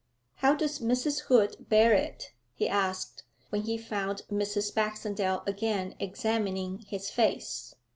'How 0.37 0.55
does 0.55 0.79
Mrs. 0.79 1.25
Hood 1.25 1.57
bear 1.69 1.93
it?' 1.93 2.33
he 2.55 2.67
asked, 2.67 3.21
when 3.51 3.61
he 3.65 3.77
found 3.77 4.23
Mrs. 4.31 4.73
Baxendale 4.73 5.43
again 5.45 5.93
examining 5.99 6.79
his 6.87 7.11
face. 7.11 7.75